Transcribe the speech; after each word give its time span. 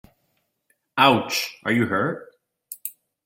Ouch! 0.97 1.59
Are 1.63 1.71
you 1.71 1.85
hurt? 1.85 2.33